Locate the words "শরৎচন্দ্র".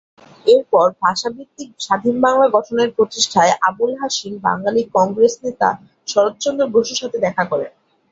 6.07-6.63